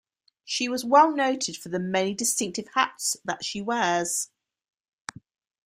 She 0.43 0.65
is 0.65 0.83
well 0.83 1.15
noted 1.15 1.55
for 1.57 1.69
the 1.69 1.77
many 1.77 2.15
distinctive 2.15 2.69
hats 2.73 3.17
that 3.23 3.45
she 3.45 3.61
wears. 3.61 4.29